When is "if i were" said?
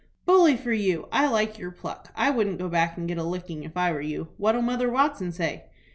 3.61-4.01